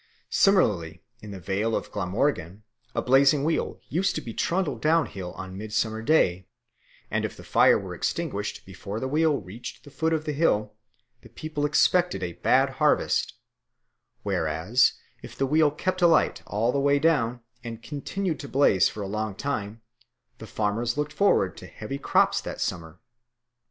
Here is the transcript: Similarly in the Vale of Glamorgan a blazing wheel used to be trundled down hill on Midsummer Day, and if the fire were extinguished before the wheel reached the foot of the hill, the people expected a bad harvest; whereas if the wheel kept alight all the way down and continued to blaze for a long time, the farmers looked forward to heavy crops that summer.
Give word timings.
Similarly 0.31 1.03
in 1.21 1.29
the 1.29 1.39
Vale 1.39 1.75
of 1.75 1.91
Glamorgan 1.91 2.63
a 2.95 3.03
blazing 3.03 3.43
wheel 3.43 3.79
used 3.87 4.15
to 4.15 4.21
be 4.21 4.33
trundled 4.33 4.81
down 4.81 5.05
hill 5.05 5.31
on 5.33 5.55
Midsummer 5.55 6.01
Day, 6.01 6.47
and 7.11 7.23
if 7.23 7.37
the 7.37 7.43
fire 7.43 7.77
were 7.77 7.93
extinguished 7.93 8.65
before 8.65 8.99
the 8.99 9.07
wheel 9.07 9.37
reached 9.37 9.83
the 9.83 9.91
foot 9.91 10.11
of 10.11 10.25
the 10.25 10.33
hill, 10.33 10.73
the 11.21 11.29
people 11.29 11.67
expected 11.67 12.23
a 12.23 12.33
bad 12.33 12.71
harvest; 12.81 13.35
whereas 14.23 14.93
if 15.21 15.37
the 15.37 15.45
wheel 15.45 15.69
kept 15.69 16.01
alight 16.01 16.41
all 16.47 16.71
the 16.71 16.79
way 16.79 16.97
down 16.97 17.41
and 17.63 17.83
continued 17.83 18.39
to 18.39 18.49
blaze 18.49 18.89
for 18.89 19.03
a 19.03 19.07
long 19.07 19.35
time, 19.35 19.83
the 20.39 20.47
farmers 20.47 20.97
looked 20.97 21.13
forward 21.13 21.55
to 21.55 21.67
heavy 21.67 21.99
crops 21.99 22.41
that 22.41 22.59
summer. 22.59 22.99